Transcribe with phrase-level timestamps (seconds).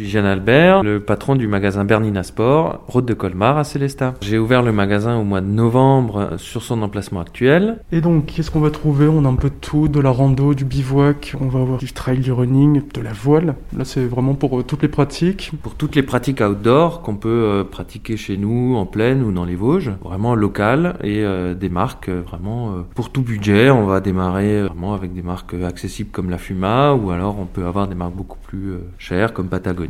[0.00, 4.14] suis Jeanne Albert, le patron du magasin Bernina Sport, route de Colmar à Célestat.
[4.22, 7.80] J'ai ouvert le magasin au mois de novembre sur son emplacement actuel.
[7.92, 9.08] Et donc, qu'est-ce qu'on va trouver?
[9.08, 11.92] On a un peu de tout, de la rando, du bivouac, on va avoir du
[11.92, 13.56] trail, du running, de la voile.
[13.76, 15.52] Là, c'est vraiment pour euh, toutes les pratiques.
[15.62, 19.44] Pour toutes les pratiques outdoor qu'on peut euh, pratiquer chez nous, en plaine ou dans
[19.44, 23.70] les Vosges, vraiment local et euh, des marques vraiment pour tout budget.
[23.70, 27.66] On va démarrer vraiment avec des marques accessibles comme la Fuma ou alors on peut
[27.66, 29.89] avoir des marques beaucoup plus chères comme Patagonia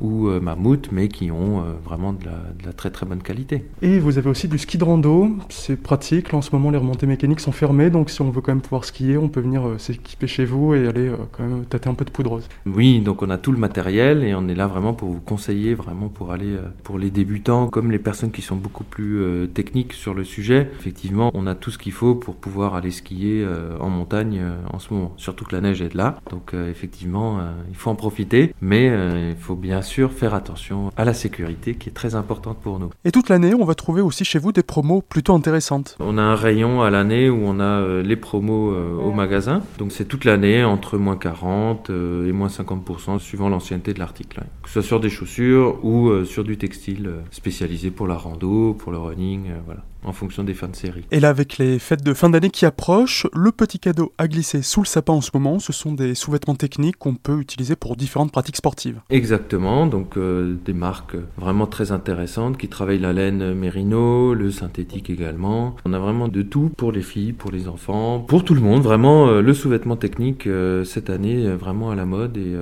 [0.00, 3.64] ou Mammouth mais qui ont vraiment de la, de la, très très bonne qualité.
[3.82, 6.32] Et vous avez aussi du ski de rando, c'est pratique.
[6.32, 8.60] Là en ce moment les remontées mécaniques sont fermées donc si on veut quand même
[8.60, 12.04] pouvoir skier, on peut venir s'équiper chez vous et aller quand même tâter un peu
[12.04, 12.48] de poudreuse.
[12.66, 15.74] Oui, donc on a tout le matériel et on est là vraiment pour vous conseiller,
[15.74, 19.92] vraiment pour aller pour les débutants comme les personnes qui sont beaucoup plus euh, techniques
[19.92, 20.70] sur le sujet.
[20.78, 24.56] Effectivement, on a tout ce qu'il faut pour pouvoir aller skier euh, en montagne euh,
[24.72, 25.12] en ce moment.
[25.16, 29.56] Surtout que la neige est là, donc effectivement, il faut en profiter, mais il faut
[29.56, 32.90] bien sûr faire attention à la sécurité qui est très importante pour nous.
[33.04, 35.96] Et toute l'année, on va trouver aussi chez vous des promos plutôt intéressantes.
[36.00, 40.06] On a un rayon à l'année où on a les promos au magasin, donc c'est
[40.06, 44.82] toute l'année entre moins 40 et moins 50% suivant l'ancienneté de l'article, que ce soit
[44.82, 49.48] sur des chaussures ou sur du textile euh, spécialisé pour la rando, pour le running,
[49.48, 51.04] euh, voilà en fonction des fins de série.
[51.10, 54.62] Et là, avec les fêtes de fin d'année qui approchent, le petit cadeau à glisser
[54.62, 57.96] sous le sapin en ce moment, ce sont des sous-vêtements techniques qu'on peut utiliser pour
[57.96, 59.00] différentes pratiques sportives.
[59.10, 65.10] Exactement, donc euh, des marques vraiment très intéressantes qui travaillent la laine mérino, le synthétique
[65.10, 65.76] également.
[65.84, 68.82] On a vraiment de tout pour les filles, pour les enfants, pour tout le monde.
[68.82, 72.54] Vraiment, euh, le sous-vêtement technique euh, cette année est vraiment à la mode et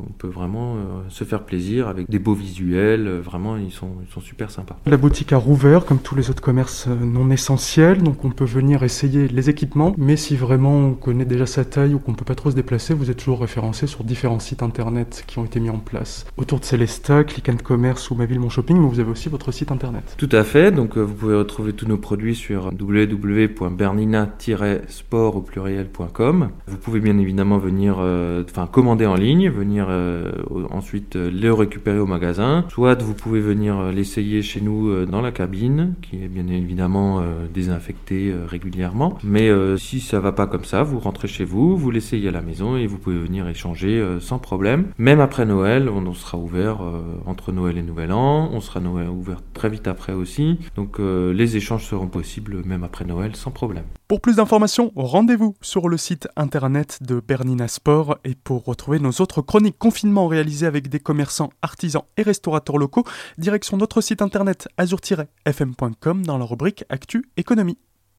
[0.00, 0.76] on peut vraiment
[1.08, 3.08] se faire plaisir avec des beaux visuels.
[3.08, 4.78] vraiment, ils sont, ils sont super sympas.
[4.86, 8.82] La boutique a rouvert comme tous les autres commerces non essentiel, donc on peut venir
[8.82, 12.34] essayer les équipements, mais si vraiment on connaît déjà sa taille ou qu'on peut pas
[12.34, 15.70] trop se déplacer, vous êtes toujours référencé sur différents sites internet qui ont été mis
[15.70, 16.26] en place.
[16.36, 19.28] Autour de Célesta, Click and Commerce ou Ma Ville Mon Shopping, mais vous avez aussi
[19.28, 20.14] votre site internet.
[20.16, 26.50] Tout à fait, donc euh, vous pouvez retrouver tous nos produits sur www.bernina-sport au pluriel.com.
[26.66, 30.32] Vous pouvez bien évidemment venir, euh, commander en ligne, venir euh,
[30.70, 35.94] ensuite les récupérer au magasin, soit vous pouvez venir l'essayer chez nous dans la cabine,
[36.02, 39.18] qui est bien évidemment euh, désinfecter euh, régulièrement.
[39.22, 42.32] Mais euh, si ça va pas comme ça, vous rentrez chez vous, vous l'essayez à
[42.32, 44.88] la maison et vous pouvez venir échanger sans problème.
[44.98, 46.78] Même après Noël, on, sera ouvert
[47.26, 48.50] entre Noël et Nouvel An.
[48.52, 50.58] On sera ouvert très vite après aussi.
[50.76, 53.84] Donc les échanges seront possibles même après Noël sans problème.
[54.08, 59.10] Pour plus d'informations, rendez-vous sur le site internet de Bernina Sport et pour retrouver nos
[59.10, 63.04] autres chroniques confinement réalisées avec des commerçants, artisans et restaurateurs locaux,
[63.36, 67.78] direction notre site internet azur-fm.com dans la rubrique Actu Économie.